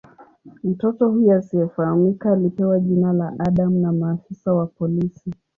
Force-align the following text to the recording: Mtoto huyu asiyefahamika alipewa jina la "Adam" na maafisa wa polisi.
Mtoto 0.63 1.09
huyu 1.09 1.31
asiyefahamika 1.33 2.31
alipewa 2.33 2.79
jina 2.79 3.13
la 3.13 3.33
"Adam" 3.39 3.79
na 3.79 3.91
maafisa 3.91 4.53
wa 4.53 4.65
polisi. 4.67 5.31